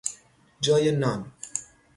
جای 0.61 0.91
نان 0.91 1.31